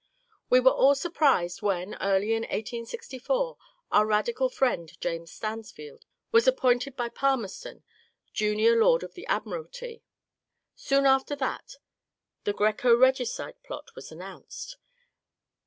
We 0.49 0.59
were 0.59 0.71
all 0.71 0.95
surprised 0.95 1.61
when, 1.61 1.93
early 2.01 2.33
in 2.33 2.41
1864, 2.41 3.55
our 3.91 4.03
radical 4.07 4.49
friend, 4.49 4.91
James 4.99 5.29
Stansf 5.29 5.77
eld, 5.77 6.07
was 6.31 6.47
appointed 6.47 6.95
by 6.95 7.07
Palmerston 7.09 7.83
Junior 8.33 8.75
Lord 8.83 9.03
of 9.03 9.13
the 9.13 9.27
Admiralty. 9.27 10.01
Soon 10.75 11.05
after 11.05 11.35
that 11.35 11.75
the 12.45 12.51
Greco 12.53 12.95
regicide 12.95 13.61
plot 13.61 13.93
was 13.95 14.11
announced. 14.11 14.77